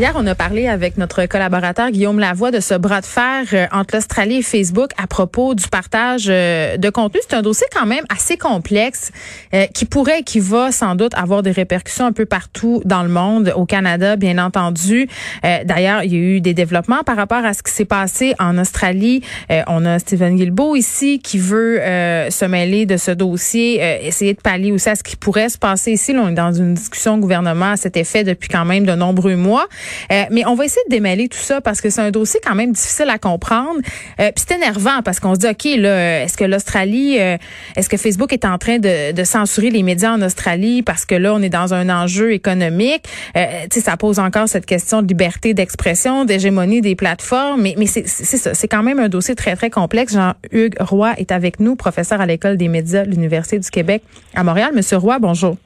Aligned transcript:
Hier, 0.00 0.12
on 0.14 0.26
a 0.26 0.34
parlé 0.34 0.66
avec 0.66 0.96
notre 0.96 1.26
collaborateur 1.26 1.90
Guillaume 1.90 2.18
Lavoie 2.18 2.50
de 2.50 2.60
ce 2.60 2.72
bras 2.72 3.02
de 3.02 3.06
fer 3.06 3.44
euh, 3.52 3.66
entre 3.70 3.96
l'Australie 3.96 4.36
et 4.36 4.42
Facebook 4.42 4.92
à 4.96 5.06
propos 5.06 5.54
du 5.54 5.68
partage 5.68 6.24
euh, 6.30 6.78
de 6.78 6.88
contenu. 6.88 7.20
C'est 7.28 7.36
un 7.36 7.42
dossier 7.42 7.66
quand 7.70 7.84
même 7.84 8.04
assez 8.08 8.38
complexe 8.38 9.12
euh, 9.52 9.66
qui 9.74 9.84
pourrait 9.84 10.20
et 10.20 10.22
qui 10.22 10.40
va 10.40 10.72
sans 10.72 10.94
doute 10.94 11.12
avoir 11.14 11.42
des 11.42 11.50
répercussions 11.50 12.06
un 12.06 12.12
peu 12.12 12.24
partout 12.24 12.80
dans 12.86 13.02
le 13.02 13.10
monde, 13.10 13.52
au 13.54 13.66
Canada 13.66 14.16
bien 14.16 14.38
entendu. 14.38 15.06
D'ailleurs, 15.42 16.02
il 16.02 16.12
y 16.14 16.16
a 16.16 16.18
eu 16.18 16.40
des 16.40 16.54
développements 16.54 17.02
par 17.04 17.16
rapport 17.16 17.44
à 17.44 17.52
ce 17.52 17.62
qui 17.62 17.70
s'est 17.70 17.84
passé 17.84 18.34
en 18.38 18.56
Australie. 18.56 19.22
on 19.66 19.84
a 19.84 19.98
Stephen 19.98 20.36
Guilbeault 20.36 20.76
ici 20.76 21.18
qui 21.18 21.38
veut 21.38 21.76
se 21.78 22.44
mêler 22.46 22.86
de 22.86 22.96
ce 22.96 23.10
dossier, 23.10 24.06
essayer 24.06 24.32
de 24.32 24.40
pallier 24.40 24.72
aussi 24.72 24.88
à 24.88 24.94
ce 24.94 25.02
qui 25.02 25.16
pourrait 25.16 25.50
se 25.50 25.58
passer 25.58 25.92
ici. 25.92 26.14
Là, 26.14 26.22
on 26.24 26.28
est 26.28 26.34
dans 26.34 26.52
une 26.52 26.74
discussion 26.74 27.14
au 27.14 27.18
gouvernement 27.18 27.72
à 27.72 27.76
cet 27.76 27.96
effet 27.96 28.24
depuis 28.24 28.48
quand 28.48 28.64
même 28.64 28.86
de 28.86 28.92
nombreux 28.92 29.36
mois. 29.36 29.66
Euh, 30.12 30.24
mais 30.30 30.44
on 30.46 30.54
va 30.54 30.64
essayer 30.64 30.82
de 30.88 30.90
démêler 30.90 31.28
tout 31.28 31.38
ça 31.38 31.60
parce 31.60 31.80
que 31.80 31.90
c'est 31.90 32.00
un 32.00 32.10
dossier 32.10 32.40
quand 32.44 32.54
même 32.54 32.72
difficile 32.72 33.08
à 33.10 33.18
comprendre. 33.18 33.80
Euh, 34.20 34.30
Puis 34.34 34.44
c'est 34.46 34.54
énervant 34.56 35.02
parce 35.04 35.20
qu'on 35.20 35.34
se 35.34 35.40
dit, 35.40 35.46
OK, 35.46 35.64
là, 35.76 36.22
est-ce 36.24 36.36
que 36.36 36.44
l'Australie, 36.44 37.18
euh, 37.18 37.36
est-ce 37.76 37.88
que 37.88 37.96
Facebook 37.96 38.32
est 38.32 38.44
en 38.44 38.58
train 38.58 38.78
de, 38.78 39.12
de, 39.12 39.24
censurer 39.24 39.70
les 39.70 39.82
médias 39.82 40.12
en 40.12 40.22
Australie 40.22 40.82
parce 40.82 41.04
que 41.04 41.14
là, 41.14 41.34
on 41.34 41.42
est 41.42 41.48
dans 41.48 41.74
un 41.74 41.88
enjeu 41.88 42.32
économique? 42.32 43.04
Euh, 43.36 43.44
tu 43.70 43.78
sais, 43.78 43.80
ça 43.80 43.96
pose 43.96 44.18
encore 44.18 44.48
cette 44.48 44.66
question 44.66 45.02
de 45.02 45.08
liberté 45.08 45.54
d'expression, 45.54 46.24
d'hégémonie 46.24 46.80
des 46.80 46.94
plateformes. 46.94 47.62
Mais, 47.62 47.74
mais 47.76 47.86
c'est 47.86 48.06
ça, 48.06 48.54
c'est 48.54 48.68
quand 48.68 48.82
même 48.82 48.98
un 48.98 49.08
dossier 49.08 49.34
très, 49.34 49.56
très 49.56 49.70
complexe. 49.70 50.14
Jean-Hugues 50.14 50.76
Roy 50.80 51.14
est 51.18 51.32
avec 51.32 51.60
nous, 51.60 51.76
professeur 51.76 52.20
à 52.20 52.26
l'École 52.26 52.56
des 52.56 52.68
médias 52.68 53.04
de 53.04 53.10
l'Université 53.10 53.58
du 53.58 53.70
Québec 53.70 54.02
à 54.34 54.44
Montréal. 54.44 54.70
Monsieur 54.74 54.96
Roy, 54.96 55.18
bonjour. 55.18 55.56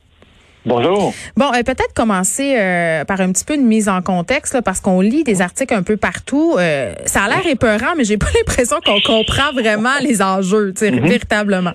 Bonjour. 0.66 1.12
Bon, 1.36 1.46
euh, 1.46 1.62
peut-être 1.62 1.92
commencer 1.94 2.56
euh, 2.58 3.04
par 3.04 3.20
un 3.20 3.32
petit 3.32 3.44
peu 3.44 3.54
une 3.54 3.66
mise 3.66 3.88
en 3.88 4.00
contexte, 4.00 4.54
là, 4.54 4.62
parce 4.62 4.80
qu'on 4.80 5.02
lit 5.02 5.22
des 5.22 5.42
articles 5.42 5.74
un 5.74 5.82
peu 5.82 5.98
partout. 5.98 6.56
Euh, 6.58 6.94
ça 7.04 7.24
a 7.24 7.28
l'air 7.28 7.46
épeurant, 7.46 7.94
mais 7.96 8.04
j'ai 8.04 8.16
pas 8.16 8.28
l'impression 8.34 8.76
qu'on 8.84 9.00
comprend 9.00 9.52
vraiment 9.52 9.98
les 10.00 10.22
enjeux, 10.22 10.72
mm 10.80 11.04
véritablement 11.04 11.72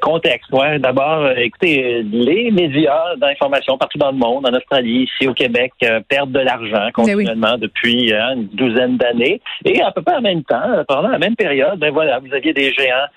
contexte, 0.00 0.52
ouais. 0.52 0.78
D'abord, 0.80 1.30
écoutez, 1.30 2.02
les 2.02 2.50
médias 2.50 3.16
d'information 3.16 3.78
partout 3.78 3.96
dans 3.96 4.10
le 4.10 4.18
monde, 4.18 4.46
en 4.46 4.52
Australie, 4.52 5.08
ici 5.08 5.26
au 5.26 5.32
Québec, 5.32 5.72
perdent 6.10 6.30
de 6.30 6.40
l'argent 6.40 6.90
continuellement 6.92 7.56
depuis 7.56 8.12
une 8.12 8.48
douzaine 8.48 8.98
d'années. 8.98 9.40
Et 9.64 9.80
à 9.80 9.92
peu 9.92 10.02
près 10.02 10.16
en 10.16 10.20
même 10.20 10.44
temps, 10.44 10.84
pendant 10.86 11.08
la 11.08 11.18
même 11.18 11.36
période, 11.36 11.78
ben 11.78 11.90
voilà, 11.90 12.18
vous 12.18 12.34
aviez 12.34 12.52
des 12.52 12.70
géants 12.74 13.08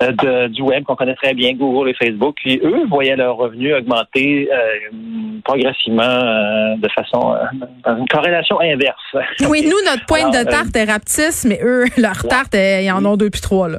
de, 0.00 0.48
du 0.48 0.62
web 0.62 0.84
qu'on 0.84 0.96
connaît 0.96 1.14
très 1.14 1.34
bien, 1.34 1.54
Google 1.54 1.90
et 1.90 1.94
Facebook, 1.94 2.36
qui 2.42 2.60
eux 2.62 2.86
voyaient 2.88 3.16
leurs 3.16 3.36
revenus 3.36 3.74
augmenter 3.74 4.48
progressivement 5.44 6.76
de 6.76 6.88
façon 6.94 7.34
dans 7.84 7.96
une 7.96 8.08
corrélation 8.08 8.60
inverse. 8.60 9.16
Oui, 9.48 9.62
nous 9.62 9.90
notre 9.90 10.04
pointe 10.06 10.34
de 10.34 10.44
tarte 10.44 10.74
est 10.76 10.84
rapetisse, 10.84 11.44
mais 11.44 11.58
eux 11.62 11.84
leur 11.96 12.22
tarte, 12.24 12.54
ils 12.54 12.90
en 12.90 13.04
ont 13.04 13.16
deux 13.16 13.30
puis 13.30 13.40
trois 13.40 13.68
là. 13.68 13.78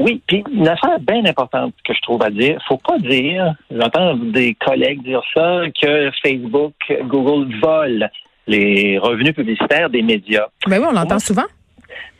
Oui, 0.00 0.22
puis 0.26 0.42
une 0.50 0.66
affaire 0.66 0.98
bien 1.00 1.24
importante 1.26 1.74
que 1.84 1.92
je 1.92 2.00
trouve 2.00 2.22
à 2.22 2.30
dire, 2.30 2.58
faut 2.66 2.78
pas 2.78 2.98
dire, 2.98 3.54
j'entends 3.70 4.16
des 4.16 4.54
collègues 4.54 5.02
dire 5.02 5.22
ça, 5.34 5.62
que 5.80 6.10
Facebook, 6.22 6.72
Google 7.04 7.54
volent 7.62 8.08
les 8.46 8.98
revenus 8.98 9.34
publicitaires 9.34 9.90
des 9.90 10.00
médias. 10.00 10.46
Ben 10.66 10.78
oui, 10.80 10.86
on 10.88 10.92
l'entend 10.92 11.18
souvent. 11.18 11.44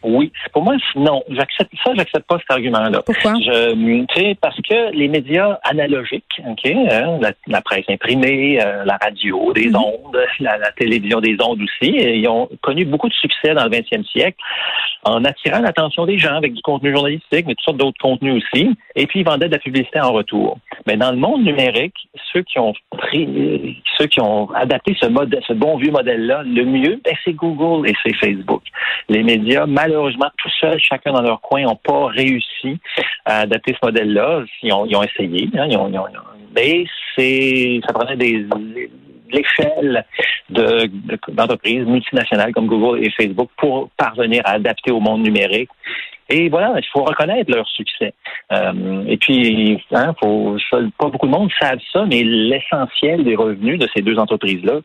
Oui, 0.03 0.33
pour 0.53 0.63
moi, 0.63 0.77
non. 0.97 1.23
J'accepte 1.29 1.73
ça, 1.85 1.93
j'accepte 1.95 2.27
pas 2.27 2.39
cet 2.39 2.51
argument-là. 2.51 3.03
Pourquoi? 3.05 3.35
Je, 3.35 4.35
parce 4.41 4.57
que 4.57 4.93
les 4.93 5.09
médias 5.09 5.59
analogiques, 5.65 6.41
ok, 6.49 6.67
hein, 6.67 7.19
la, 7.47 7.63
presse 7.63 7.85
imprimée, 7.89 8.61
euh, 8.63 8.85
la 8.85 8.97
radio, 8.97 9.53
des 9.53 9.69
mhm. 9.69 9.77
ondes, 9.77 10.19
la, 10.41 10.73
télévision 10.73 11.21
des 11.21 11.37
ondes 11.43 11.61
aussi, 11.63 11.93
ils 11.93 12.27
ont 12.29 12.49
connu 12.63 12.85
beaucoup 12.85 13.09
de 13.09 13.15
succès 13.15 13.55
dans 13.55 13.65
le 13.65 13.71
20e 13.71 14.07
siècle 14.07 14.39
en 15.05 15.25
attirant 15.25 15.61
l'attention 15.61 16.07
des 16.07 16.19
gens 16.19 16.37
avec 16.37 16.55
du 16.55 16.63
contenu 16.63 16.93
journalistique, 16.93 17.47
mais 17.47 17.55
toutes 17.55 17.65
sortes 17.65 17.77
d'autres 17.79 18.01
contenus 18.01 18.43
aussi. 18.43 18.71
Et 18.97 19.07
puis 19.07 19.21
ils 19.21 19.27
vendaient 19.27 19.49
de 19.49 19.55
la 19.55 19.59
publicité 19.59 20.01
en 20.01 20.13
retour. 20.13 20.59
Mais 20.91 20.97
dans 20.97 21.13
le 21.13 21.19
monde 21.19 21.45
numérique, 21.45 21.95
ceux 22.33 22.43
qui 22.43 22.59
ont 22.59 22.73
pris, 22.91 23.81
ceux 23.97 24.07
qui 24.07 24.21
ont 24.21 24.51
adapté 24.51 24.97
ce 25.01 25.53
bon 25.53 25.77
vieux 25.77 25.93
modèle-là, 25.93 26.43
le 26.43 26.65
mieux, 26.65 27.01
ben, 27.05 27.15
c'est 27.25 27.33
Google 27.33 27.89
et 27.89 27.95
c'est 28.03 28.13
Facebook. 28.17 28.65
Les 29.09 29.23
médias, 29.23 29.67
mal 29.67 29.91
malheureusement, 29.91 30.27
tout 30.37 30.51
seuls, 30.61 30.81
chacun 30.81 31.13
dans 31.13 31.23
leur 31.23 31.41
coin, 31.43 31.63
n'ont 31.63 31.77
pas 31.77 32.07
réussi 32.07 32.81
à 33.25 33.43
adapter 33.43 33.77
ce 33.81 33.87
modèle-là. 33.87 34.43
Ils 34.65 34.73
ont, 34.73 35.03
essayé, 35.05 35.49
hein, 35.57 35.69
mais 36.57 36.85
c'est, 37.17 37.81
ça 37.87 37.93
prenait 37.93 38.17
des 38.17 38.45
l'échelle 39.33 40.05
d'entreprises 40.49 41.85
multinationales 41.85 42.53
comme 42.53 42.67
Google 42.67 43.05
et 43.05 43.11
Facebook 43.11 43.49
pour 43.59 43.91
parvenir 43.91 44.43
à 44.45 44.55
adapter 44.55 44.91
au 44.91 44.99
monde 44.99 45.23
numérique. 45.23 45.71
Et 46.31 46.49
voilà, 46.49 46.75
il 46.79 46.87
faut 46.93 47.03
reconnaître 47.03 47.51
leur 47.51 47.67
succès. 47.69 48.15
Euh, 48.53 49.05
et 49.07 49.17
puis, 49.17 49.83
hein, 49.91 50.15
faut, 50.21 50.57
pas 50.71 51.09
beaucoup 51.09 51.27
de 51.27 51.33
monde 51.33 51.51
savent 51.61 51.81
ça, 51.93 52.07
mais 52.07 52.23
l'essentiel 52.23 53.25
des 53.25 53.35
revenus 53.35 53.81
de 53.81 53.89
ces 53.95 54.01
deux 54.01 54.17
entreprises-là, 54.17 54.81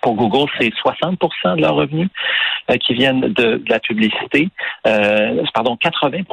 pour 0.00 0.14
Google, 0.14 0.50
c'est 0.58 0.72
60% 0.74 1.56
de 1.56 1.62
leurs 1.62 1.74
revenus 1.74 2.08
euh, 2.70 2.76
qui 2.76 2.94
viennent 2.94 3.20
de, 3.20 3.62
la 3.68 3.80
publicité, 3.80 4.48
euh, 4.86 5.42
pardon, 5.54 5.76
80% 5.82 6.24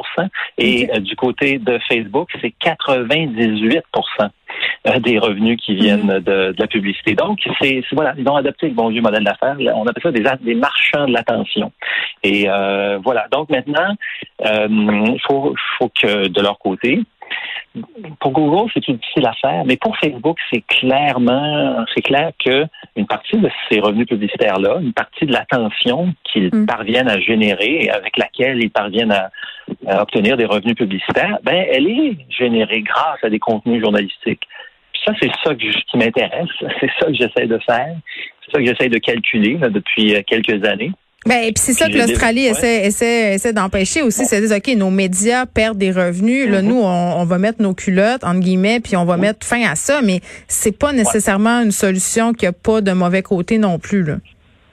et 0.58 0.90
euh, 0.90 1.00
du 1.00 1.16
côté 1.16 1.58
de 1.58 1.78
Facebook, 1.88 2.28
c'est 2.40 2.54
98% 2.62 3.82
des 5.00 5.18
revenus 5.18 5.58
qui 5.60 5.74
viennent 5.74 6.06
mhm. 6.06 6.20
de, 6.20 6.54
la 6.56 6.66
publicité. 6.66 7.14
Donc, 7.14 7.38
c'est 7.60 7.82
voilà, 7.92 8.14
ils 8.16 8.28
ont 8.28 8.36
adopté 8.36 8.68
le 8.68 8.74
bon 8.74 8.88
vieux 8.88 9.02
modèle 9.02 9.24
d'affaires. 9.24 9.56
On 9.74 9.86
appelle 9.86 10.02
ça 10.02 10.12
des, 10.12 10.24
des 10.44 10.54
marchands 10.54 11.06
de 11.06 11.12
l'attention. 11.12 11.72
Et 12.22 12.46
voilà. 13.04 13.26
Donc 13.30 13.50
maintenant, 13.50 13.94
il 14.40 15.20
faut, 15.26 15.54
faut 15.78 15.90
que 16.00 16.28
de 16.28 16.40
leur 16.40 16.58
côté, 16.58 17.00
pour 18.20 18.32
Google, 18.32 18.70
c'est 18.72 18.80
difficile 18.80 19.26
à 19.26 19.34
faire, 19.34 19.64
mais 19.64 19.76
pour 19.76 19.96
Facebook, 19.98 20.38
c'est 20.50 20.62
clairement, 20.66 21.84
c'est 21.94 22.02
clair 22.02 22.30
que 22.44 22.64
une 22.96 23.06
partie 23.06 23.36
de 23.36 23.50
ces 23.70 23.80
revenus 23.80 24.06
publicitaires-là, 24.06 24.78
une 24.80 24.92
partie 24.92 25.26
de 25.26 25.32
l'attention 25.32 26.14
qu'ils 26.24 26.54
mm. 26.54 26.66
parviennent 26.66 27.08
à 27.08 27.20
générer 27.20 27.84
et 27.84 27.90
avec 27.90 28.16
laquelle 28.16 28.62
ils 28.62 28.70
parviennent 28.70 29.12
à, 29.12 29.30
obtenir 30.00 30.36
des 30.36 30.46
revenus 30.46 30.74
publicitaires, 30.74 31.38
ben, 31.42 31.66
elle 31.70 31.88
est 31.88 32.16
générée 32.30 32.82
grâce 32.82 33.22
à 33.22 33.28
des 33.28 33.38
contenus 33.38 33.82
journalistiques. 33.82 34.46
ça, 35.04 35.12
c'est 35.20 35.30
ça 35.44 35.54
qui 35.54 35.96
m'intéresse, 35.96 36.48
c'est 36.80 36.90
ça 36.98 37.06
que 37.06 37.14
j'essaie 37.14 37.46
de 37.46 37.58
faire, 37.58 37.96
c'est 38.44 38.52
ça 38.52 38.58
que 38.58 38.66
j'essaie 38.66 38.88
de 38.88 38.98
calculer 38.98 39.58
depuis 39.70 40.14
euh, 40.14 40.22
quelques 40.26 40.64
années. 40.64 40.92
Ben, 41.26 41.52
puis 41.52 41.54
c'est 41.56 41.72
ça 41.72 41.88
que 41.88 41.96
l'Australie 41.96 42.46
essaie, 42.46 42.86
essaie, 42.86 43.34
essaie 43.34 43.52
d'empêcher 43.52 44.02
aussi. 44.02 44.24
C'est 44.24 44.40
dire, 44.40 44.56
OK, 44.56 44.76
nos 44.76 44.90
médias 44.90 45.46
perdent 45.46 45.78
des 45.78 45.90
revenus. 45.90 46.48
Là, 46.48 46.62
mm-hmm. 46.62 46.66
nous, 46.66 46.80
on, 46.82 47.24
va 47.24 47.38
mettre 47.38 47.60
nos 47.60 47.74
culottes, 47.74 48.22
entre 48.22 48.40
guillemets, 48.40 48.80
puis 48.80 48.96
on 48.96 49.04
va 49.04 49.16
mettre 49.16 49.44
fin 49.44 49.62
à 49.62 49.74
ça. 49.74 50.00
Mais 50.02 50.20
c'est 50.46 50.76
pas 50.76 50.92
nécessairement 50.92 51.62
une 51.62 51.72
solution 51.72 52.32
qui 52.32 52.46
a 52.46 52.52
pas 52.52 52.80
de 52.80 52.92
mauvais 52.92 53.22
côté 53.22 53.58
non 53.58 53.78
plus, 53.78 54.04
là. 54.04 54.16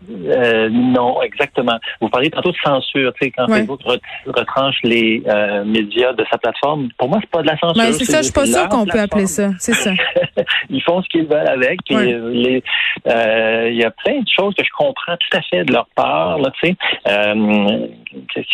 Euh, 0.09 0.69
non, 0.69 1.21
exactement. 1.21 1.77
Vous 2.01 2.09
parliez 2.09 2.29
tantôt 2.29 2.51
de 2.51 2.57
censure, 2.63 3.13
tu 3.13 3.25
sais, 3.25 3.31
quand 3.31 3.47
Facebook 3.47 3.79
retranche 4.27 4.75
les 4.83 5.23
euh, 5.27 5.63
médias 5.63 6.13
de 6.13 6.25
sa 6.29 6.37
plateforme. 6.37 6.89
Pour 6.97 7.09
moi, 7.09 7.19
c'est 7.21 7.29
pas 7.29 7.41
de 7.41 7.47
la 7.47 7.57
censure. 7.57 7.83
c'est 7.93 8.05
ça, 8.05 8.17
je 8.17 8.23
suis 8.23 8.33
pas 8.33 8.45
sûr 8.45 8.67
qu'on 8.69 8.85
peut 8.85 8.99
appeler 8.99 9.27
ça. 9.27 9.51
C'est 9.59 9.73
ça. 9.73 9.91
ils 10.69 10.81
font 10.81 11.01
ce 11.01 11.09
qu'ils 11.09 11.25
veulent 11.25 11.47
avec. 11.47 11.79
Euh, 11.91 13.69
il 13.69 13.75
y 13.75 13.83
a 13.83 13.91
plein 13.91 14.19
de 14.19 14.29
choses 14.29 14.53
que 14.55 14.63
je 14.63 14.69
comprends 14.77 15.17
tout 15.17 15.37
à 15.37 15.41
fait 15.41 15.63
de 15.63 15.73
leur 15.73 15.87
part, 15.95 16.37
là, 16.39 16.51
tu 16.61 16.69
sais. 16.69 16.75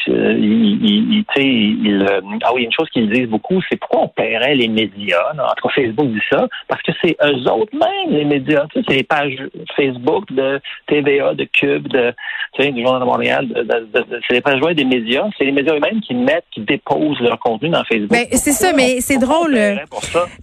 Ils, 0.08 2.06
ah 2.44 2.54
oui, 2.54 2.64
une 2.64 2.72
chose 2.72 2.90
qu'ils 2.92 3.10
disent 3.10 3.28
beaucoup, 3.28 3.62
c'est 3.70 3.78
pourquoi 3.78 4.02
on 4.04 4.08
paierait 4.08 4.56
les 4.56 4.68
médias. 4.68 5.32
En 5.34 5.54
tout 5.56 5.68
cas, 5.68 5.74
Facebook 5.76 6.08
dit 6.08 6.22
ça, 6.32 6.48
parce 6.68 6.82
que 6.82 6.92
c'est 7.04 7.16
eux 7.24 7.50
autres 7.52 7.74
mêmes, 7.74 8.18
les 8.18 8.26
médias. 8.26 8.66
Tu 8.74 8.80
sais, 8.80 8.86
c'est 8.88 8.96
les 8.96 9.04
pages 9.04 9.36
Facebook 9.76 10.32
de 10.32 10.60
TVA, 10.88 11.34
de 11.34 11.46
Cube, 11.46 11.88
de, 11.88 12.14
tu 12.54 12.64
sais, 12.64 12.72
du 12.72 12.82
Journal 12.82 13.02
de 13.02 13.06
Montréal. 13.06 13.48
De, 13.48 13.62
de, 13.64 13.88
de, 13.94 14.22
c'est 14.28 14.36
les 14.36 14.42
pages 14.42 14.62
web 14.62 14.76
des 14.76 14.86
médias. 14.86 15.28
C'est 15.38 15.46
les 15.46 15.52
médias 15.52 15.76
eux-mêmes 15.76 16.02
qui 16.02 16.14
mettent, 16.14 16.46
qui 16.52 16.62
déposent 16.62 17.20
leur 17.22 17.40
contenu 17.40 17.70
dans 17.70 17.84
Facebook. 17.84 18.12
Ben, 18.12 18.26
c'est 18.32 18.52
ça, 18.52 18.74
mais 18.74 19.02
c'est 19.02 19.18
drôle. 19.18 19.58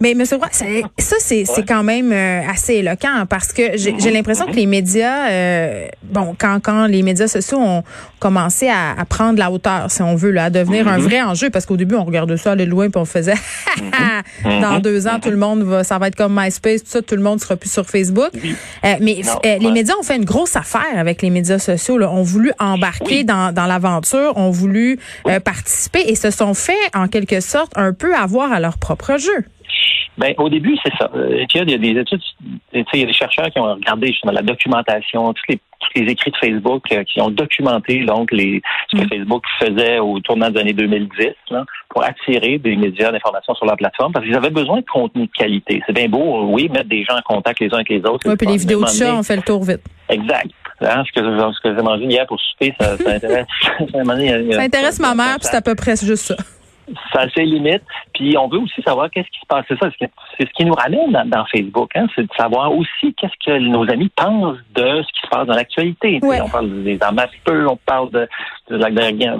Mais 0.01 0.13
monsieur 0.13 0.37
Roy, 0.37 0.47
ça, 0.51 1.19
c'est, 1.27 1.45
c'est 1.45 1.65
quand 1.67 1.83
même 1.83 2.11
assez 2.11 2.75
éloquent 2.75 3.25
parce 3.29 3.51
que 3.51 3.75
j'ai, 3.75 4.11
l'impression 4.11 4.45
que 4.45 4.55
les 4.55 4.65
médias, 4.65 5.29
euh, 5.29 5.87
bon, 6.03 6.35
quand, 6.37 6.59
quand 6.61 6.87
les 6.87 7.03
médias 7.03 7.27
sociaux 7.27 7.59
ont 7.59 7.83
commencé 8.19 8.67
à, 8.69 8.91
à 8.97 9.05
prendre 9.05 9.37
la 9.37 9.51
hauteur, 9.51 9.91
si 9.91 10.01
on 10.01 10.15
veut, 10.15 10.31
là, 10.31 10.45
à 10.45 10.49
devenir 10.49 10.87
un 10.87 10.97
vrai 10.97 11.21
enjeu, 11.21 11.49
parce 11.49 11.65
qu'au 11.65 11.77
début, 11.77 11.95
on 11.95 12.03
regardait 12.03 12.37
ça 12.37 12.51
aller 12.51 12.65
loin 12.65 12.89
puis 12.89 12.99
on 12.99 13.05
faisait 13.05 13.35
dans 14.43 14.79
deux 14.79 15.07
ans, 15.07 15.19
tout 15.21 15.29
le 15.29 15.37
monde 15.37 15.63
va, 15.63 15.83
ça 15.83 15.97
va 15.97 16.07
être 16.07 16.15
comme 16.15 16.39
MySpace, 16.39 16.83
tout 16.83 16.89
ça, 16.89 17.01
tout 17.01 17.15
le 17.15 17.21
monde 17.21 17.41
sera 17.41 17.55
plus 17.55 17.71
sur 17.71 17.85
Facebook. 17.85 18.31
Euh, 18.85 18.95
mais 19.01 19.21
euh, 19.45 19.57
les 19.59 19.71
médias 19.71 19.95
ont 19.99 20.03
fait 20.03 20.15
une 20.15 20.25
grosse 20.25 20.55
affaire 20.55 20.97
avec 20.97 21.21
les 21.21 21.29
médias 21.29 21.59
sociaux. 21.59 21.97
Là. 21.97 22.09
Ont 22.09 22.23
voulu 22.23 22.51
embarquer 22.59 23.23
dans, 23.23 23.53
dans 23.53 23.65
l'aventure, 23.65 24.37
ont 24.37 24.51
voulu 24.51 24.99
euh, 25.27 25.39
participer 25.39 26.03
et 26.07 26.15
se 26.15 26.31
sont 26.31 26.53
fait, 26.53 26.75
en 26.93 27.07
quelque 27.07 27.41
sorte, 27.41 27.71
un 27.75 27.93
peu 27.93 28.15
avoir 28.15 28.51
à 28.51 28.59
leur 28.59 28.77
propre 28.77 29.17
jeu. 29.17 29.45
Ben, 30.17 30.33
au 30.37 30.49
début, 30.49 30.75
c'est 30.83 30.95
ça. 30.97 31.11
il 31.13 31.69
y 31.69 31.73
a 31.73 31.77
des 31.77 31.99
études, 31.99 32.21
il 32.73 32.85
y 32.93 33.03
a 33.03 33.05
des 33.05 33.13
chercheurs 33.13 33.49
qui 33.51 33.59
ont 33.59 33.75
regardé 33.75 34.07
justement 34.07 34.31
la 34.33 34.41
documentation, 34.41 35.31
tous 35.33 35.43
les, 35.49 35.57
tous 35.57 36.01
les 36.01 36.11
écrits 36.11 36.31
de 36.31 36.37
Facebook 36.37 36.83
qui 37.05 37.21
ont 37.21 37.29
documenté 37.29 38.03
donc 38.03 38.31
les 38.31 38.61
ce 38.89 38.97
que 38.97 39.03
mm. 39.03 39.09
Facebook 39.09 39.43
faisait 39.59 39.99
au 39.99 40.19
tournant 40.19 40.49
des 40.49 40.59
années 40.59 40.73
2010 40.73 41.27
là, 41.51 41.65
pour 41.89 42.03
attirer 42.03 42.57
des 42.57 42.75
médias 42.75 43.11
d'information 43.11 43.53
sur 43.53 43.65
leur 43.67 43.77
plateforme 43.77 44.11
parce 44.11 44.25
qu'ils 44.25 44.35
avaient 44.35 44.49
besoin 44.49 44.77
de 44.77 44.85
contenu 44.91 45.27
de 45.27 45.31
qualité. 45.31 45.81
C'est 45.85 45.93
bien 45.93 46.09
beau, 46.09 46.45
oui, 46.45 46.67
mettre 46.69 46.89
des 46.89 47.03
gens 47.03 47.15
en 47.15 47.21
contact 47.21 47.59
les 47.59 47.67
uns 47.67 47.75
avec 47.75 47.89
les 47.89 47.99
autres. 47.99 48.27
Oui, 48.27 48.35
puis 48.35 48.47
les 48.47 48.57
vidéos 48.57 48.83
de 48.83 48.89
chat, 48.89 49.15
on 49.15 49.23
fait 49.23 49.35
le 49.35 49.43
tour 49.43 49.63
vite. 49.63 49.81
Exact. 50.09 50.47
Hein, 50.81 51.03
ce 51.07 51.19
que, 51.19 51.25
ce 51.25 51.61
que 51.61 51.75
j'ai 51.75 51.81
mangé 51.83 52.05
hier 52.05 52.25
pour 52.27 52.39
souper, 52.39 52.73
ça, 52.79 52.97
ça 52.97 53.11
intéresse. 53.15 53.47
ça 53.91 54.61
intéresse 54.61 54.99
ma 54.99 55.13
mère, 55.13 55.37
puis 55.39 55.47
c'est 55.49 55.57
à 55.57 55.61
peu 55.61 55.75
près 55.75 55.95
juste 55.95 56.23
ça 56.23 56.35
ça 57.13 57.21
a 57.21 57.29
ses 57.29 57.43
limites. 57.43 57.83
Puis 58.13 58.37
on 58.37 58.47
veut 58.47 58.59
aussi 58.59 58.81
savoir 58.81 59.09
qu'est-ce 59.09 59.29
qui 59.29 59.39
se 59.39 59.45
passe. 59.47 59.65
C'est 59.67 59.79
ça, 59.79 59.89
c'est 59.99 60.47
ce 60.47 60.53
qui 60.53 60.65
nous 60.65 60.73
ramène 60.73 61.11
dans, 61.11 61.45
Facebook, 61.45 61.91
hein, 61.95 62.07
c'est 62.15 62.23
de 62.23 62.33
savoir 62.37 62.73
aussi 62.73 63.13
qu'est-ce 63.15 63.45
que 63.45 63.57
nos 63.59 63.89
amis 63.89 64.09
pensent 64.15 64.57
de 64.75 65.01
ce 65.01 65.07
qui 65.13 65.21
se 65.23 65.27
passe 65.29 65.47
dans 65.47 65.55
l'actualité. 65.55 66.19
On 66.23 66.49
parle 66.49 66.83
des 66.83 66.97
armes 67.01 67.19
à 67.19 67.27
feu, 67.45 67.67
on 67.69 67.77
parle 67.77 68.11
de, 68.11 68.27
de 68.69 68.77
la 68.77 68.89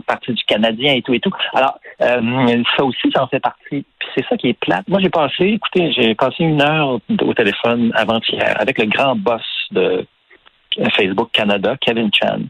partie 0.06 0.34
du 0.34 0.44
Canadien 0.44 0.94
et 0.94 1.02
tout 1.02 1.14
et 1.14 1.20
tout. 1.20 1.32
Alors, 1.54 1.80
euh, 2.02 2.64
ça 2.78 2.84
aussi, 2.84 3.12
j'en 3.16 3.28
fais 3.28 3.40
partie. 3.40 3.86
Puis 4.00 4.10
c'est 4.16 4.26
ça 4.28 4.38
qui 4.38 4.50
est 4.50 4.60
plate. 4.60 4.88
Moi, 4.88 5.00
j'ai 5.02 5.10
passé, 5.10 5.46
écoutez, 5.46 5.92
j'ai 5.94 6.16
passé 6.16 6.44
une 6.44 6.62
heure 6.62 7.00
au 7.22 7.34
téléphone 7.34 7.92
avant-hier 7.96 8.56
avec 8.60 8.80
le 8.80 8.86
grand 8.86 9.16
boss 9.16 9.42
de 9.72 10.06
Facebook 10.96 11.30
Canada, 11.32 11.76
Kevin 11.82 12.10
Chan. 12.14 12.42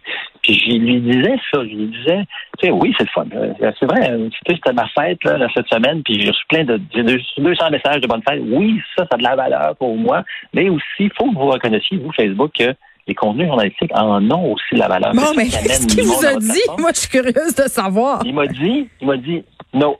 Puis 0.42 0.54
je 0.54 0.78
lui 0.78 1.02
disais 1.02 1.36
ça, 1.52 1.64
je 1.64 1.76
lui 1.76 1.88
disais, 1.88 2.24
tu 2.58 2.68
sais, 2.68 2.72
oui, 2.72 2.94
c'est 2.98 3.04
le 3.04 3.10
fun. 3.10 3.26
Euh, 3.36 3.72
c'est 3.80 3.86
vrai, 3.86 4.18
c'était 4.48 4.74
ma 4.74 4.88
fête 4.90 5.24
là, 5.24 5.48
cette 5.54 5.68
semaine, 5.68 6.02
puis 6.04 6.22
j'ai 6.22 6.30
reçu 6.30 6.44
plein 6.50 6.64
de 6.64 6.78
200 6.78 7.70
messages 7.72 8.02
de 8.02 8.08
bonne 8.08 8.24
fête. 8.28 8.42
Oui, 8.46 8.80
ça, 8.96 9.06
ça 9.10 9.16
a 9.16 9.18
de 9.18 9.24
la 9.24 9.36
valeur 9.36 9.76
pour 9.78 9.96
moi, 9.96 10.24
mais 10.54 10.70
aussi, 10.70 10.84
il 11.00 11.12
faut 11.18 11.30
que 11.30 11.36
vous 11.36 11.48
reconnaissiez, 11.48 11.98
vous, 11.98 12.12
Facebook, 12.14 12.52
que 12.58 12.74
les 13.08 13.16
contenus 13.16 13.48
journalistiques 13.48 13.92
en 13.94 14.30
ont 14.32 14.54
aussi 14.54 14.74
de 14.74 14.80
la 14.80 14.88
valeur. 14.88 15.14
Bon, 15.14 15.34
mais 15.36 15.46
qu'est-ce 15.46 15.88
qu'il 15.88 16.04
vous 16.04 16.26
a 16.26 16.36
dit? 16.36 16.62
Moi, 16.78 16.92
je 16.94 17.00
suis 17.00 17.10
curieuse 17.10 17.56
de 17.56 17.64
savoir. 17.64 18.22
Il 18.26 18.34
m'a 18.34 18.48
dit, 18.48 18.90
il 19.02 19.08
m'a 19.08 19.18
dit, 19.18 19.44
non. 19.74 19.98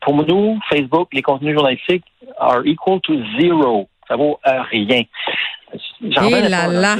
Pour 0.00 0.14
nous, 0.26 0.58
Facebook, 0.70 1.08
les 1.12 1.22
contenus 1.22 1.54
journalistiques 1.54 2.04
are 2.38 2.66
equal 2.66 3.00
to 3.02 3.14
zero. 3.38 3.88
Ça 4.08 4.16
vaut 4.16 4.40
rien. 4.70 5.02
Et 6.02 6.48
là 6.48 6.68
là. 6.68 6.96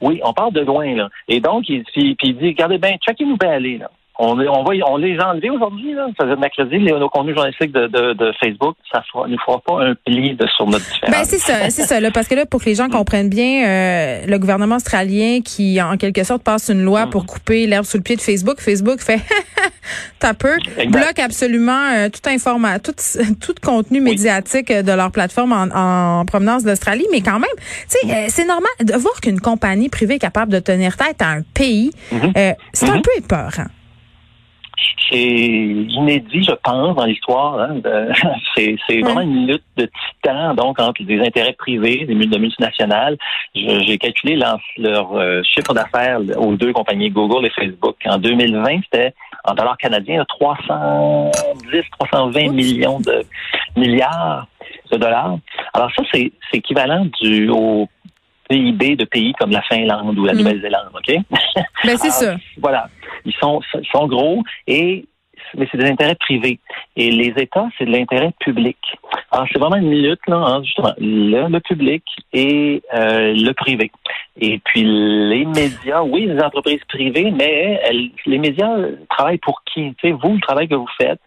Oui, 0.00 0.20
on 0.22 0.32
parle 0.32 0.52
de 0.52 0.60
loin, 0.60 0.94
là. 0.94 1.08
Et 1.26 1.40
donc, 1.40 1.68
il, 1.68 1.82
puis, 1.84 2.16
il 2.22 2.38
dit, 2.38 2.48
regardez 2.48 2.78
bien, 2.78 2.96
checkez-nous 2.98 3.36
bien 3.36 3.50
aller, 3.50 3.78
là. 3.78 3.90
On, 4.20 4.36
on, 4.36 4.64
va, 4.64 4.72
on 4.88 4.96
les 4.96 5.16
a 5.20 5.30
enlevés 5.30 5.50
aujourd'hui, 5.50 5.94
là. 5.94 6.08
Ça 6.18 6.26
mercredi, 6.34 6.78
les, 6.78 6.90
nos 6.90 7.08
contenus 7.08 7.36
journalistiques 7.36 7.70
de, 7.70 7.86
de, 7.86 8.14
de 8.14 8.32
Facebook. 8.42 8.76
Ça 8.92 9.02
ne 9.14 9.28
nous 9.28 9.38
fera 9.38 9.60
pas 9.60 9.84
un 9.84 9.94
pli 9.94 10.34
de, 10.34 10.44
sur 10.56 10.66
notre 10.66 10.84
différence. 10.84 11.14
Ben, 11.14 11.24
c'est 11.24 11.38
ça, 11.38 11.70
c'est 11.70 11.84
ça, 11.84 12.00
là. 12.00 12.10
Parce 12.10 12.26
que 12.26 12.34
là, 12.34 12.44
pour 12.44 12.60
que 12.60 12.66
les 12.66 12.74
gens 12.74 12.88
comprennent 12.88 13.28
bien, 13.28 13.64
euh, 13.68 14.26
le 14.26 14.38
gouvernement 14.38 14.76
australien 14.76 15.38
qui, 15.44 15.80
en 15.80 15.96
quelque 15.96 16.24
sorte, 16.24 16.42
passe 16.42 16.68
une 16.68 16.82
loi 16.82 17.06
pour 17.06 17.22
mm-hmm. 17.22 17.26
couper 17.26 17.66
l'herbe 17.68 17.84
sous 17.84 17.96
le 17.96 18.02
pied 18.02 18.16
de 18.16 18.20
Facebook, 18.20 18.60
Facebook 18.60 19.00
fait, 19.00 19.20
t'as 20.18 20.34
peu, 20.34 20.56
bloque 20.88 21.20
absolument 21.20 21.90
euh, 21.94 22.08
tout 22.08 22.28
informa, 22.28 22.80
tout, 22.80 22.94
tout 23.40 23.54
contenu 23.62 24.00
médiatique 24.00 24.72
de 24.72 24.92
leur 24.92 25.12
plateforme 25.12 25.52
en, 25.52 25.68
en 25.72 26.24
provenance 26.24 26.64
d'Australie. 26.64 27.06
Mais 27.12 27.20
quand 27.20 27.38
même, 27.38 27.44
tu 27.56 27.64
sais, 27.86 28.06
mm-hmm. 28.06 28.26
euh, 28.26 28.26
c'est 28.30 28.46
normal 28.46 28.72
de 28.80 28.94
voir 28.94 29.20
qu'une 29.20 29.40
compagnie 29.40 29.88
privée 29.88 30.14
est 30.14 30.18
capable 30.18 30.52
de 30.52 30.58
tenir 30.58 30.96
tête 30.96 31.22
à 31.22 31.28
un 31.28 31.42
pays. 31.54 31.92
Mm-hmm. 32.12 32.32
Euh, 32.36 32.52
c'est 32.72 32.90
un 32.90 33.00
peu 33.00 33.10
épeurant 33.16 33.68
c'est 35.10 35.18
inédit, 35.18 36.44
je 36.44 36.52
pense, 36.62 36.96
dans 36.96 37.04
l'histoire. 37.04 37.58
Hein, 37.60 37.80
c'est 38.56 39.00
vraiment 39.00 39.20
une 39.20 39.46
lutte 39.46 39.64
de 39.76 39.86
titans, 39.86 40.54
donc, 40.54 40.78
entre 40.80 41.02
des 41.02 41.20
intérêts 41.20 41.52
privés, 41.52 42.04
des 42.06 42.14
multinationales. 42.14 43.16
J'ai 43.54 43.98
calculé 43.98 44.36
leur, 44.36 44.58
leur 44.76 45.14
euh, 45.14 45.42
chiffre 45.42 45.72
d'affaires 45.72 46.20
aux 46.36 46.54
deux 46.54 46.72
compagnies, 46.72 47.10
Google 47.10 47.46
et 47.46 47.50
Facebook. 47.50 47.96
En 48.06 48.18
2020, 48.18 48.80
c'était 48.84 49.14
en 49.44 49.54
dollars 49.54 49.78
canadiens 49.78 50.24
310, 50.28 51.82
320 51.98 52.52
millions 52.52 53.00
de 53.00 53.24
milliards 53.76 54.46
de 54.90 54.96
dollars. 54.96 55.38
Alors 55.74 55.90
ça, 55.96 56.02
c'est 56.12 56.32
équivalent 56.52 57.06
du 57.20 57.48
au 57.48 57.88
PIB 58.48 58.96
de 58.96 59.04
pays 59.04 59.32
comme 59.38 59.50
la 59.50 59.62
Finlande 59.62 60.18
ou 60.18 60.24
la 60.24 60.34
mm. 60.34 60.38
Nouvelle-Zélande, 60.38 60.90
OK? 60.94 61.16
Ben, 61.84 61.96
c'est 61.96 62.10
ça. 62.10 62.36
Voilà. 62.60 62.88
Ils 63.24 63.34
sont, 63.34 63.60
sont 63.92 64.06
gros 64.08 64.42
et 64.66 65.04
mais 65.56 65.66
c'est 65.70 65.78
des 65.78 65.88
intérêts 65.88 66.14
privés. 66.14 66.58
Et 66.96 67.10
les 67.10 67.32
États, 67.36 67.68
c'est 67.76 67.84
de 67.84 67.90
l'intérêt 67.90 68.32
public. 68.40 68.76
Alors, 69.30 69.46
c'est 69.52 69.58
vraiment 69.58 69.76
une 69.76 69.90
lutte, 69.90 70.26
là, 70.26 70.36
hein, 70.36 70.62
justement, 70.62 70.92
le, 70.98 71.58
public 71.60 72.02
et 72.32 72.82
euh, 72.94 73.34
le 73.34 73.52
privé. 73.52 73.90
Et 74.40 74.58
puis, 74.58 74.84
les 74.84 75.44
médias, 75.44 76.02
oui, 76.02 76.26
les 76.26 76.40
entreprises 76.42 76.82
privées, 76.88 77.30
mais 77.30 77.80
les 78.26 78.38
médias 78.38 78.76
travaillent 79.10 79.38
pour 79.38 79.62
qui? 79.64 79.94
Tu 79.98 80.08
sais, 80.08 80.12
vous, 80.12 80.34
le 80.34 80.40
travail 80.40 80.68
que 80.68 80.74
vous 80.74 80.88
faites, 81.00 81.20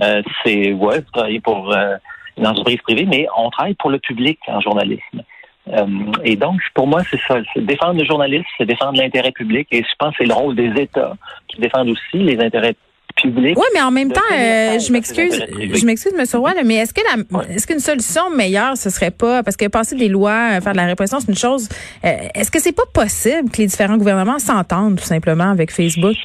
euh, 0.00 0.22
c'est, 0.44 0.72
ouais, 0.72 1.00
vous 1.00 1.10
travaillez 1.12 1.40
pour 1.40 1.72
euh, 1.72 1.96
une 2.36 2.46
entreprise 2.46 2.80
privée, 2.82 3.06
mais 3.06 3.26
on 3.36 3.50
travaille 3.50 3.74
pour 3.74 3.90
le 3.90 3.98
public 3.98 4.38
en 4.46 4.60
journalisme. 4.60 5.22
Euh, 5.68 5.86
et 6.24 6.36
donc, 6.36 6.60
pour 6.74 6.86
moi, 6.86 7.02
c'est 7.10 7.20
ça. 7.28 7.38
Défendre 7.56 7.98
le 7.98 8.04
journaliste, 8.04 8.46
c'est 8.58 8.66
défendre 8.66 8.98
l'intérêt 8.98 9.32
public. 9.32 9.68
Et 9.70 9.82
je 9.82 9.94
pense 9.98 10.10
que 10.12 10.16
c'est 10.24 10.28
le 10.28 10.34
rôle 10.34 10.56
des 10.56 10.72
États 10.80 11.16
qui 11.48 11.60
défendent 11.60 11.90
aussi 11.90 12.18
les 12.18 12.38
intérêts 12.40 12.74
publics. 13.16 13.58
Oui, 13.58 13.66
mais 13.74 13.82
en 13.82 13.90
même 13.90 14.12
temps, 14.12 14.20
euh, 14.32 14.78
je 14.78 14.92
m'excuse, 14.92 15.44
je 15.50 15.84
m'excuse, 15.84 16.12
M. 16.16 16.24
Roy, 16.40 16.54
mais 16.64 16.76
est-ce 16.76 16.94
que 16.94 17.00
la, 17.02 17.44
est-ce 17.52 17.66
qu'une 17.66 17.80
solution 17.80 18.30
meilleure, 18.30 18.76
ce 18.76 18.88
serait 18.88 19.10
pas, 19.10 19.42
parce 19.42 19.56
que 19.56 19.66
passer 19.66 19.96
des 19.96 20.08
lois, 20.08 20.52
euh, 20.52 20.60
faire 20.60 20.72
de 20.72 20.78
la 20.78 20.86
répression, 20.86 21.18
c'est 21.20 21.28
une 21.28 21.36
chose. 21.36 21.68
est-ce 22.02 22.50
que 22.50 22.60
c'est 22.60 22.74
pas 22.74 22.86
possible 22.92 23.50
que 23.50 23.58
les 23.58 23.66
différents 23.66 23.98
gouvernements 23.98 24.38
s'entendent 24.38 24.96
tout 24.96 25.04
simplement 25.04 25.50
avec 25.50 25.70
Facebook? 25.72 26.16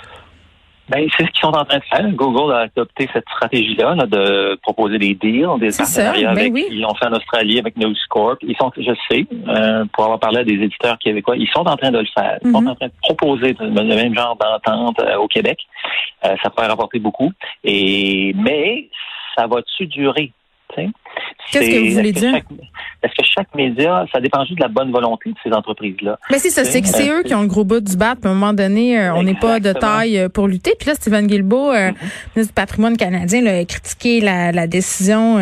Ben, 0.88 1.08
c'est 1.18 1.26
ce 1.26 1.32
qu'ils 1.32 1.42
sont 1.42 1.56
en 1.56 1.66
train 1.66 1.80
de 1.80 1.84
faire. 1.84 2.12
Google 2.12 2.54
a 2.54 2.60
adopté 2.60 3.10
cette 3.12 3.28
stratégie-là 3.28 3.96
de 4.06 4.56
proposer 4.62 5.00
des 5.00 5.16
deals, 5.16 5.60
des 5.60 5.72
partenariats 5.76 6.34
ben 6.34 6.54
avec. 6.54 6.66
Ils 6.70 6.82
l'ont 6.82 6.94
fait 6.94 7.08
en 7.08 7.14
Australie 7.14 7.58
avec 7.58 7.76
News 7.78 7.96
Corp. 8.10 8.38
Ils 8.44 8.56
sont, 8.56 8.72
je 8.78 8.92
sais, 9.10 9.26
euh, 9.48 9.86
pour 9.94 10.04
avoir 10.04 10.20
parlé 10.20 10.40
à 10.40 10.44
des 10.44 10.54
éditeurs 10.54 11.00
québécois, 11.00 11.38
ils 11.38 11.50
sont 11.50 11.68
en 11.68 11.76
train 11.76 11.92
de 11.92 12.00
le 12.00 12.08
faire. 12.14 12.38
Ils 12.44 12.52
sont 12.52 12.62
mhm. 12.62 12.68
en 12.68 12.76
train 12.76 12.88
de 12.88 12.94
proposer 13.02 13.56
le 13.60 13.96
même 13.96 14.14
genre 14.14 14.38
d'entente 14.38 15.00
euh, 15.00 15.18
au 15.18 15.28
Québec. 15.28 15.60
Euh, 16.24 16.36
ça 16.44 16.52
pourrait 16.52 16.68
rapporter 16.68 17.00
beaucoup. 17.00 17.32
Et 17.64 18.34
mais 18.36 18.90
ça 19.36 19.48
va-tu 19.48 19.88
durer? 19.88 20.32
Qu'est-ce 21.52 21.70
que 21.70 21.90
vous 21.90 21.96
voulez 21.96 22.12
dire? 22.12 22.36
Est-ce 23.04 23.14
que 23.14 23.24
chaque 23.24 23.54
média, 23.54 24.06
ça 24.12 24.20
dépend 24.20 24.44
juste 24.46 24.58
de 24.58 24.64
la 24.64 24.70
bonne 24.70 24.92
volonté 24.92 25.30
de 25.30 25.36
ces 25.44 25.52
entreprises-là? 25.52 26.18
Mais 26.32 26.40
c'est 26.40 26.50
ça, 26.50 26.64
c'est 26.64 26.82
que 26.82 26.88
c'est 26.88 27.10
eux 27.10 27.24
qui 27.24 27.34
ont 27.36 27.42
le 27.42 27.48
gros 27.48 27.64
bout 27.64 27.82
du 27.82 27.96
bat. 27.96 28.16
à 28.22 28.28
un 28.28 28.34
moment 28.34 28.54
donné, 28.54 29.00
euh, 29.00 29.14
on 29.14 29.24
n'est 29.24 29.36
pas 29.36 29.60
de 29.60 29.74
taille 29.74 30.18
euh, 30.18 30.30
pour 30.30 30.48
lutter. 30.48 30.74
Puis 30.80 30.88
là, 30.88 30.96
Stephen 30.96 31.28
Guilbeault, 31.28 31.72
euh, 31.72 31.92
mm-hmm. 31.92 32.36
ministre 32.36 32.54
du 32.54 32.56
patrimoine 32.56 32.98
canadien, 32.98 33.46
a 33.46 33.64
critiqué 33.66 34.22
la, 34.22 34.52
la 34.52 34.68
décision 34.68 35.38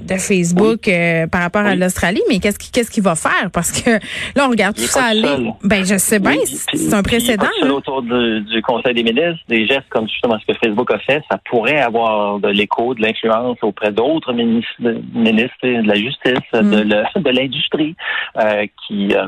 de 0.00 0.14
Facebook 0.14 0.88
euh, 0.88 1.26
par 1.26 1.42
rapport 1.42 1.62
à 1.62 1.74
l'Australie, 1.74 2.22
mais 2.28 2.38
qu'est-ce 2.38 2.58
qu'il 2.58 2.70
qu'est-ce 2.70 2.90
qu'il 2.90 3.02
va 3.02 3.14
faire? 3.14 3.50
Parce 3.52 3.72
que 3.72 3.90
là 4.36 4.46
on 4.46 4.50
regarde 4.50 4.76
tout 4.76 4.82
ça 4.82 5.06
aller. 5.06 5.52
Ben 5.62 5.84
je 5.84 5.96
sais 5.98 6.18
bien, 6.18 6.36
c'est 6.44 6.94
un 6.94 7.02
précédent. 7.02 7.46
Il 7.62 7.70
autour 7.70 8.02
du, 8.02 8.40
du, 8.42 8.62
Conseil 8.62 8.94
des 8.94 9.02
ministres, 9.02 9.42
des 9.48 9.66
gestes 9.66 9.88
comme 9.90 10.08
justement 10.08 10.38
ce 10.40 10.52
que 10.52 10.58
Facebook 10.58 10.90
a 10.92 10.98
fait, 10.98 11.22
ça 11.30 11.38
pourrait 11.48 11.80
avoir 11.80 12.38
de 12.40 12.48
l'écho, 12.48 12.94
de 12.94 13.02
l'influence 13.02 13.58
auprès 13.62 13.92
d'autres 13.92 14.32
ministres, 14.32 14.72
ministres 15.14 15.56
de 15.62 15.86
la 15.86 15.94
justice, 15.94 16.34
de 16.52 16.60
mm. 16.60 17.22
de 17.22 17.30
l'industrie, 17.30 17.94
euh, 18.38 18.66
qui 18.86 19.14
euh, 19.14 19.26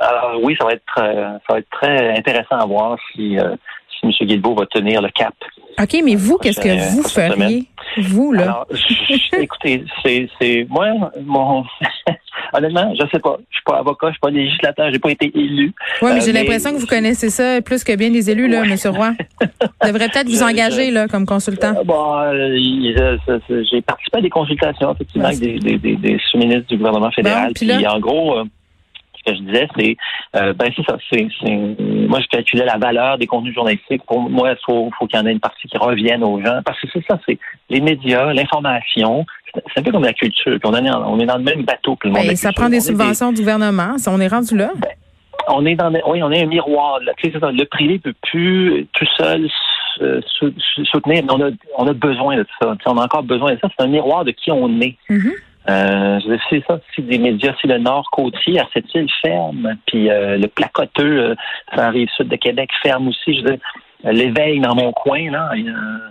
alors 0.00 0.40
oui, 0.42 0.56
ça 0.58 0.66
va 0.66 0.72
être 0.72 0.94
ça 0.96 1.52
va 1.52 1.58
être 1.58 1.70
très 1.70 2.16
intéressant 2.16 2.56
à 2.56 2.66
voir 2.66 2.98
si 3.12 3.36
si 3.90 4.06
M. 4.06 4.12
Guilbeault 4.28 4.54
va 4.54 4.66
tenir 4.66 5.02
le 5.02 5.10
cap 5.10 5.34
OK, 5.80 6.00
mais 6.04 6.16
vous, 6.16 6.38
qu'est-ce 6.38 6.60
que 6.60 6.92
vous 6.92 7.02
feriez? 7.04 7.64
Vous, 7.98 8.32
là? 8.32 8.42
Alors, 8.42 8.66
écoutez, 9.38 9.84
c'est, 10.02 10.28
c'est, 10.40 10.66
moi, 10.68 10.88
mon, 11.24 11.64
honnêtement, 12.52 12.92
je 12.98 13.06
sais 13.12 13.20
pas. 13.20 13.36
Je 13.48 13.56
suis 13.56 13.64
pas 13.64 13.78
avocat, 13.78 14.08
je 14.08 14.12
suis 14.12 14.20
pas 14.20 14.30
législateur, 14.30 14.90
j'ai 14.92 14.98
pas 14.98 15.10
été 15.10 15.30
élu. 15.34 15.72
Oui, 16.02 16.10
mais 16.14 16.20
j'ai 16.20 16.32
l'impression 16.32 16.72
que 16.72 16.78
vous 16.78 16.86
connaissez 16.86 17.30
ça 17.30 17.62
plus 17.62 17.84
que 17.84 17.94
bien 17.94 18.10
les 18.10 18.28
élus, 18.28 18.48
là, 18.48 18.64
M. 18.64 18.76
Roy. 18.86 19.12
Vous 19.40 19.86
devrez 19.86 20.08
peut-être 20.08 20.28
vous 20.28 20.42
engager, 20.42 20.90
là, 20.90 21.06
comme 21.06 21.24
consultant. 21.24 21.74
bon, 21.84 22.32
j'ai 23.70 23.82
participé 23.82 24.18
à 24.18 24.20
des 24.20 24.30
consultations, 24.30 24.92
effectivement, 24.92 25.28
avec 25.28 25.38
des, 25.38 25.78
des, 25.78 25.96
des, 25.96 26.18
sous-ministres 26.30 26.66
du 26.68 26.76
gouvernement 26.76 27.10
fédéral. 27.12 27.52
puis, 27.54 27.86
en 27.86 28.00
gros, 28.00 28.34
ce 28.38 28.57
que 29.32 29.36
je 29.36 29.42
disais, 29.42 29.68
c'est 29.76 29.96
euh, 30.36 30.52
ben 30.52 30.70
c'est 30.76 30.84
ça. 30.84 30.96
C'est, 31.10 31.26
moi, 32.08 32.20
je 32.20 32.26
calculais 32.28 32.64
la 32.64 32.78
valeur 32.78 33.18
des 33.18 33.26
contenus 33.26 33.54
journalistiques. 33.54 34.02
Pour 34.06 34.20
moi, 34.20 34.50
il 34.50 34.58
faut, 34.64 34.90
faut 34.98 35.06
qu'il 35.06 35.18
y 35.18 35.22
en 35.22 35.26
ait 35.26 35.32
une 35.32 35.40
partie 35.40 35.68
qui 35.68 35.76
revienne 35.78 36.22
aux 36.24 36.40
gens. 36.44 36.60
Parce 36.64 36.80
que 36.80 36.86
c'est 36.92 37.04
ça, 37.08 37.18
c'est 37.26 37.38
les 37.70 37.80
médias, 37.80 38.32
l'information. 38.32 39.24
C'est 39.54 39.80
un 39.80 39.82
peu 39.82 39.92
comme 39.92 40.04
la 40.04 40.12
culture. 40.12 40.58
on, 40.62 40.74
est, 40.74 40.90
on 40.90 41.20
est 41.20 41.26
dans 41.26 41.38
le 41.38 41.44
même 41.44 41.62
bateau 41.62 41.96
que 41.96 42.08
le 42.08 42.14
monde. 42.14 42.26
Ben, 42.26 42.36
ça 42.36 42.52
prend 42.52 42.68
des 42.68 42.80
subventions 42.80 43.32
du 43.32 43.40
gouvernement. 43.40 43.96
On 44.06 44.20
est 44.20 44.28
rendu 44.28 44.56
là. 44.56 44.70
Ben, 44.76 44.90
on 45.48 45.64
est 45.64 45.74
dans 45.74 45.90
oui, 46.06 46.22
on 46.22 46.30
est 46.30 46.42
un 46.42 46.46
miroir. 46.46 47.00
Là. 47.00 47.12
Le 47.22 47.64
privé 47.64 47.98
peut 47.98 48.14
plus 48.22 48.86
tout 48.92 49.06
seul 49.16 49.48
soutenir, 50.84 51.24
mais 51.24 51.32
on 51.32 51.40
a, 51.42 51.50
on 51.76 51.86
a 51.86 51.92
besoin 51.92 52.36
de 52.36 52.46
ça. 52.60 52.74
on 52.86 52.98
a 52.98 53.04
encore 53.04 53.22
besoin 53.22 53.54
de 53.54 53.58
ça. 53.60 53.68
C'est 53.76 53.84
un 53.84 53.88
miroir 53.88 54.24
de 54.24 54.30
qui 54.30 54.50
on 54.50 54.80
est. 54.80 54.96
Mm-hmm. 55.10 55.32
Euh, 55.68 56.18
je 56.20 56.38
sais 56.48 56.62
ça, 56.66 56.78
si 56.94 57.02
des 57.02 57.18
médias, 57.18 57.54
si 57.60 57.66
le 57.66 57.78
Nord 57.78 58.08
côtier 58.10 58.58
à 58.58 58.66
cette 58.72 58.92
île 58.94 59.08
ferme, 59.20 59.76
puis 59.86 60.10
euh, 60.10 60.38
le 60.38 60.48
placoteux, 60.48 61.30
euh, 61.30 61.34
ça 61.74 61.90
rive 61.90 62.08
sud 62.16 62.28
de 62.28 62.36
Québec 62.36 62.70
ferme 62.82 63.08
aussi. 63.08 63.38
Je 63.38 63.44
veux 63.44 63.58
l'éveil 64.04 64.60
dans 64.60 64.74
mon 64.74 64.92
coin, 64.92 65.30
là, 65.30 65.50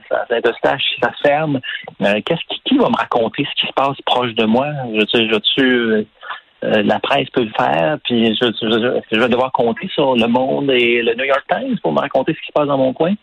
ça, 0.10 0.26
Saint-Eustache, 0.30 0.84
ça 1.02 1.12
ferme. 1.24 1.62
Qu'est-ce 2.00 2.46
qui, 2.50 2.62
qui 2.66 2.78
va 2.78 2.90
me 2.90 2.98
raconter 2.98 3.46
ce 3.50 3.62
qui 3.62 3.68
se 3.68 3.74
passe 3.74 3.96
proche 4.06 4.34
de 4.36 4.46
moi? 4.46 4.68
Je, 4.94 5.06
je, 5.14 5.40
je, 5.58 6.06
la 6.62 7.00
presse 7.00 7.30
peut 7.30 7.46
le 7.46 7.52
faire, 7.58 7.98
puis 8.04 8.36
je, 8.36 8.46
je, 8.62 9.02
je, 9.10 9.20
vais 9.20 9.30
devoir 9.30 9.54
compter 9.54 9.88
sur 9.94 10.16
Le 10.16 10.28
Monde 10.28 10.70
et 10.70 11.02
le 11.02 11.16
New 11.16 11.24
York 11.24 11.46
Times 11.50 11.80
pour 11.82 11.94
me 11.94 12.00
raconter 12.00 12.34
ce 12.34 12.40
qui 12.42 12.48
se 12.48 12.52
passe 12.52 12.68
dans 12.68 12.78
mon 12.78 12.92
coin? 12.92 13.14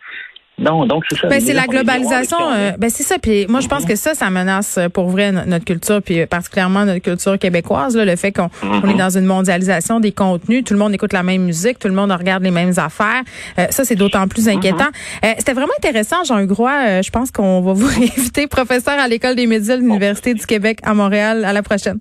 Non, 0.57 0.87
donc 0.87 1.05
c'est 1.09 1.19
ça. 1.19 1.29
Ben, 1.29 1.41
c'est 1.41 1.53
la 1.53 1.67
globalisation. 1.67 2.37
Euh, 2.53 2.73
ben 2.79 2.89
c'est 2.89 3.03
ça. 3.03 3.19
Puis 3.19 3.47
moi, 3.49 3.61
je 3.61 3.67
pense 3.67 3.83
mhm. 3.83 3.89
que 3.89 3.97
ça, 3.97 4.15
ça 4.15 4.31
menace 4.31 4.79
euh, 4.79 4.89
pour 4.89 5.09
vrai 5.09 5.33
notre 5.33 5.65
culture, 5.65 6.01
puis 6.01 6.25
particulièrement 6.27 6.85
notre 6.85 7.01
culture 7.01 7.39
québécoise. 7.39 7.97
Là, 7.97 8.05
le 8.05 8.15
fait 8.17 8.31
qu'on 8.31 8.49
est 8.63 8.87
mhm. 8.87 8.97
dans 8.97 9.19
une 9.19 9.25
mondialisation 9.25 9.99
des 9.99 10.13
contenus, 10.13 10.63
tout 10.65 10.75
le 10.75 10.79
monde 10.79 10.95
écoute 10.95 11.13
la 11.13 11.25
même 11.25 11.43
musique, 11.43 11.79
tout 11.79 11.89
le 11.89 11.95
monde 11.95 12.13
regarde 12.13 12.45
les 12.45 12.53
mêmes 12.53 12.75
affaires. 12.77 13.23
Euh, 13.59 13.67
ça, 13.71 13.85
c'est 13.85 13.97
d'autant 13.97 14.29
plus 14.29 14.49
inquiétant. 14.49 14.91
Mhm. 15.23 15.35
C'était 15.39 15.55
vraiment 15.55 15.73
intéressant, 15.79 16.23
Jean 16.25 16.45
Groix. 16.45 17.03
je 17.03 17.11
pense 17.11 17.31
qu'on 17.31 17.61
va 17.61 17.73
vous 17.73 17.89
inviter 18.03 18.47
professeur 18.47 18.99
à 18.99 19.09
l'école 19.09 19.35
des 19.35 19.47
médias 19.47 19.77
de 19.77 19.83
l'université 19.83 20.35
du 20.35 20.47
Québec 20.47 20.79
à 20.85 20.95
Montréal. 20.95 21.45
À 21.45 21.53
la 21.53 21.63
prochaine. 21.63 21.99